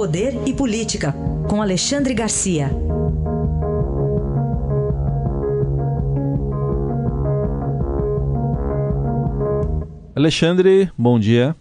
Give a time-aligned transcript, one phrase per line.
[0.00, 1.12] Poder e Política,
[1.46, 2.68] com Alexandre Garcia.
[10.16, 11.54] Alexandre, bom dia.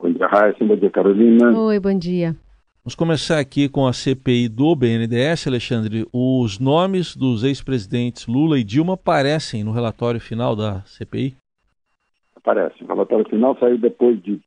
[0.00, 0.64] Bom dia, Raíssa.
[0.64, 1.56] Bom dia, Carolina.
[1.56, 2.34] Oi, bom dia.
[2.82, 6.04] Vamos começar aqui com a CPI do BNDES, Alexandre.
[6.12, 11.36] Os nomes dos ex-presidentes Lula e Dilma aparecem no relatório final da CPI?
[12.34, 12.82] Aparece.
[12.82, 14.40] O relatório final saiu depois de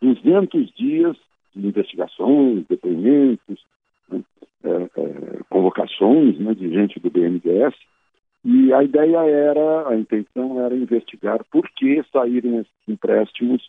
[0.00, 1.14] 200 dias
[1.56, 3.64] investigações, depoimentos,
[4.08, 4.22] né,
[4.64, 7.74] é, é, convocações né, de gente do BNDES.
[8.44, 13.62] E a ideia era, a intenção era investigar por que saíram esses empréstimos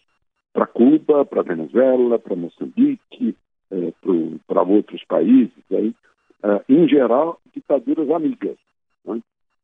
[0.51, 3.35] para Cuba, para Venezuela, para Moçambique,
[3.71, 3.93] é,
[4.47, 5.93] para outros países, aí,
[6.43, 8.57] é, em geral, ditaduras amigas.
[9.05, 9.19] Né?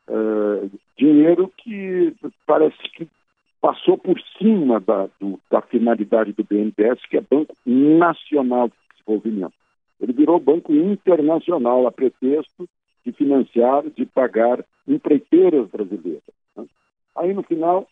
[0.07, 2.13] É, dinheiro que
[2.45, 3.07] parece que
[3.62, 9.53] passou por cima da, do, da finalidade do BNDES, que é Banco Nacional de Desenvolvimento.
[10.02, 12.67] Ele virou banco internacional a pretexto
[13.05, 16.23] de financiar, de pagar empreiteiras brasileiras.
[16.55, 16.65] Né?
[17.17, 17.87] Aí, no final,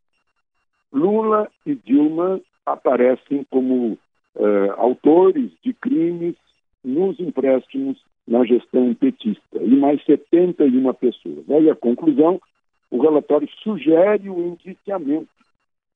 [0.91, 3.97] Lula e Dilma aparecem como
[4.35, 6.35] uh, autores de crimes
[6.83, 11.49] nos empréstimos na gestão petista, e mais 71 pessoas.
[11.49, 12.41] Aí a conclusão,
[12.91, 15.29] o relatório sugere o indiciamento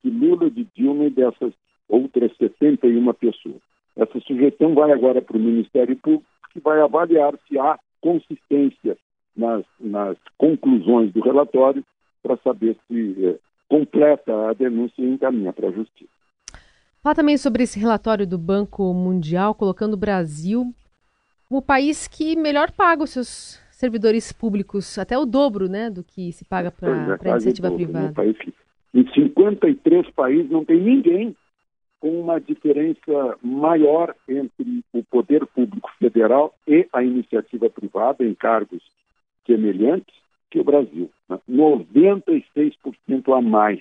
[0.03, 1.53] de Lula, de Dilma e dessas
[1.87, 3.61] outras 71 pessoas.
[3.95, 8.97] Essa sugestão vai agora para o Ministério Público, que vai avaliar se há consistência
[9.35, 11.83] nas, nas conclusões do relatório
[12.23, 16.09] para saber se eh, completa a denúncia e encaminha para a Justiça.
[17.01, 20.73] Fala também sobre esse relatório do Banco Mundial, colocando o Brasil
[21.47, 26.03] como o país que melhor paga os seus servidores públicos, até o dobro né, do
[26.03, 28.07] que se paga para é, a iniciativa dobro, privada.
[28.07, 28.53] Um país que,
[28.93, 31.35] em 53 países não tem ninguém
[31.99, 38.81] com uma diferença maior entre o poder público federal e a iniciativa privada em cargos
[39.45, 40.13] semelhantes
[40.49, 41.09] que o Brasil.
[41.29, 41.39] Né?
[41.49, 43.79] 96% a mais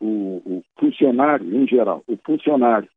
[0.00, 2.88] o, o funcionário, em geral, o funcionário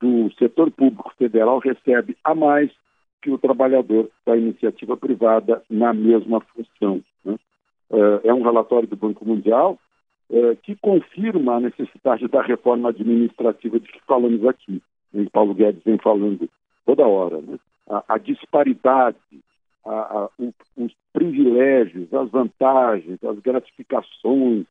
[0.00, 2.70] do setor público federal recebe a mais
[3.22, 7.00] que o trabalhador da iniciativa privada na mesma função.
[7.24, 7.36] Né?
[7.90, 9.78] É, é um relatório do Banco Mundial
[10.30, 14.82] é, que confirma a necessidade da reforma administrativa de que falamos aqui.
[15.12, 16.48] E Paulo Guedes vem falando
[16.84, 17.40] toda hora.
[17.40, 17.58] Né?
[17.88, 19.16] A, a disparidade,
[19.84, 20.28] a, a,
[20.76, 24.66] os privilégios, as vantagens, as gratificações,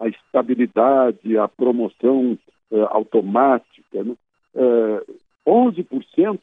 [0.00, 2.38] a estabilidade, a promoção
[2.70, 4.02] uh, automática.
[4.02, 4.16] Né?
[4.54, 6.40] Uh, 11%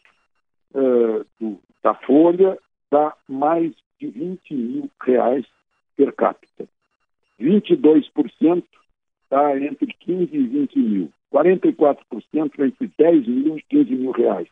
[0.73, 2.57] uh, do, da folha
[2.89, 5.45] dá mais de 20 mil reais
[5.95, 6.67] per capita.
[7.41, 8.63] 22%
[9.23, 11.11] está entre 15 e 20 mil.
[11.33, 11.95] 44%
[12.59, 14.47] entre 10 mil e 15 mil reais.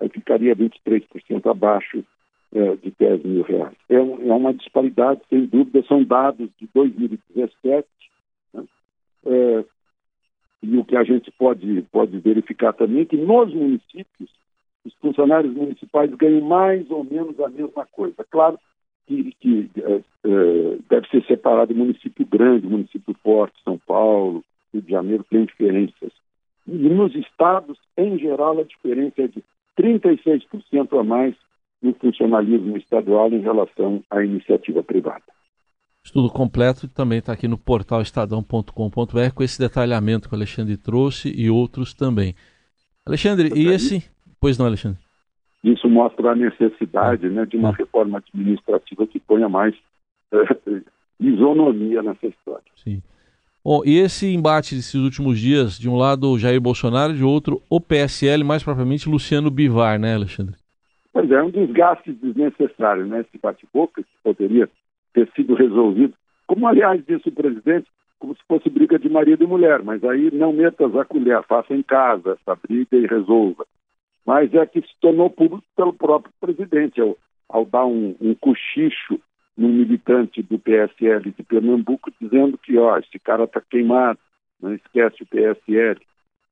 [0.00, 2.04] Aí ficaria 23% abaixo
[2.52, 3.76] uh, de 10 mil reais.
[3.88, 7.86] É, é uma disparidade, sem dúvida, são dados de 2017
[9.26, 9.64] é,
[10.62, 14.30] e o que a gente pode, pode verificar também é que nos municípios,
[14.84, 18.24] os funcionários municipais ganham mais ou menos a mesma coisa.
[18.30, 18.58] Claro
[19.10, 24.90] que, que é, é, deve ser separado município grande, município forte, São Paulo, Rio de
[24.90, 26.12] Janeiro, tem diferenças.
[26.66, 29.42] E nos estados, em geral, a diferença é de
[29.76, 31.34] 36% a mais
[31.82, 35.24] no funcionalismo estadual em relação à iniciativa privada.
[36.04, 41.32] Estudo completo também está aqui no portal estadão.com.br com esse detalhamento que o Alexandre trouxe
[41.34, 42.34] e outros também.
[43.04, 44.02] Alexandre, e esse.
[44.40, 45.09] Pois não, Alexandre.
[45.62, 49.74] Isso mostra a necessidade né, de uma reforma administrativa que ponha mais
[50.32, 50.80] é,
[51.20, 52.64] isonomia nessa história.
[52.76, 53.02] Sim.
[53.62, 57.60] Bom, e esse embate desses últimos dias, de um lado o Jair Bolsonaro, de outro
[57.68, 60.56] o PSL, mais propriamente Luciano Bivar, né, Alexandre?
[61.12, 63.20] Pois é, é um desgaste desnecessário, né?
[63.20, 64.68] Esse bate-boca que poderia
[65.12, 66.14] ter sido resolvido,
[66.46, 67.86] como aliás disse o presidente,
[68.18, 71.74] como se fosse briga de marido e mulher, mas aí não metas a colher, faça
[71.74, 73.66] em casa essa briga e resolva.
[74.24, 77.16] Mas é que se tornou público pelo próprio presidente, ao,
[77.48, 79.20] ao dar um, um cochicho
[79.56, 84.18] num militante do PSL de Pernambuco, dizendo que, ó, esse cara está queimado,
[84.60, 86.00] não esquece o PSL.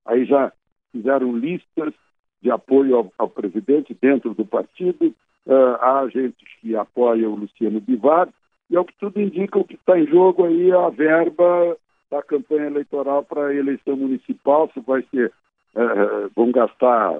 [0.05, 0.53] Aí já
[0.93, 1.95] fizeram listas
[2.43, 5.15] de apoio ao, ao presidente dentro do partido,
[5.47, 8.29] uh, há gente que apoia o Luciano Bivar,
[8.71, 11.77] e ao que tudo indica, o que está em jogo aí é a verba
[12.11, 15.33] da campanha eleitoral para a eleição municipal, se vai ser,
[15.75, 17.19] é, é vão gastar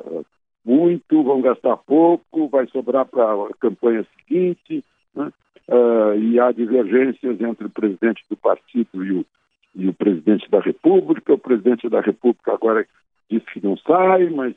[0.65, 4.85] muito, vão gastar pouco, vai sobrar para a campanha seguinte,
[5.15, 5.33] né?
[5.69, 9.27] uh, e há divergências entre o presidente do partido e o,
[9.75, 11.35] e o presidente da República.
[11.35, 12.87] O presidente da República agora
[13.31, 14.55] diz que não sai, mas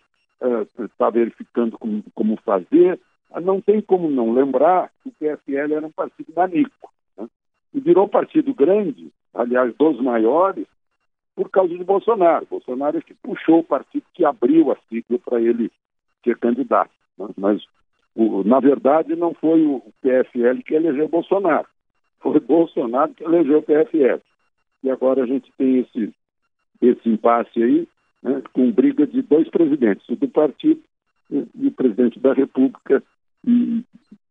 [0.79, 2.99] está uh, verificando como, como, fazer.
[3.41, 6.91] Não tem como não lembrar que o PFL era um partido nanico.
[7.17, 7.27] Né?
[7.73, 10.65] E virou partido grande, aliás, dos maiores,
[11.35, 12.45] por causa de Bolsonaro.
[12.49, 15.71] Bolsonaro é que puxou o partido que abriu a sigla para ele
[16.23, 16.91] ser candidato.
[17.17, 17.27] Né?
[17.37, 17.63] Mas,
[18.15, 21.67] o, na verdade, não foi o PFL que elegeu Bolsonaro.
[22.19, 24.21] Foi Bolsonaro que elegeu o PFL.
[24.83, 26.13] E agora a gente tem esse,
[26.81, 27.87] esse impasse aí,
[28.21, 30.81] né, com briga de dois presidentes, o do partido
[31.29, 33.01] e, e o presidente da República,
[33.45, 33.83] e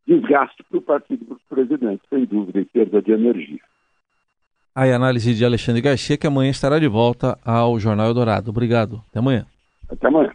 [0.06, 3.60] desgaste para o partido dos presidentes, sem dúvida, e perda de energia.
[4.74, 8.50] A análise de Alexandre Garcia, que amanhã estará de volta ao Jornal Eldorado.
[8.50, 9.02] Obrigado.
[9.08, 9.46] Até amanhã.
[9.88, 10.32] Até amanhã.